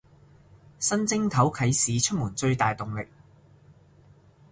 [0.79, 3.07] 新正頭啟市出門最大動力